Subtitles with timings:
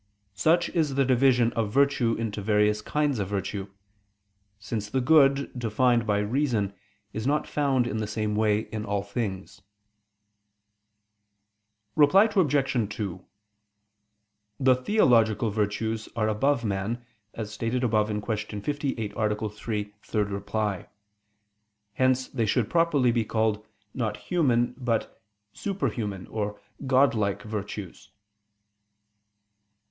[0.33, 3.69] Such is the division of virtue into various kinds of virtue:
[4.57, 6.73] since the good defined by reason
[7.13, 9.61] is not found in the same way in all things.
[11.95, 12.89] Reply Obj.
[12.95, 13.23] 2:
[14.59, 17.05] The theological virtues are above man,
[17.35, 18.59] as stated above (Q.
[18.61, 19.49] 58, A.
[19.49, 19.81] 3,
[20.15, 20.85] ad 3).
[21.93, 23.63] Hence they should properly be called
[23.93, 25.21] not human, but
[25.53, 28.09] "super human" or godlike virtues.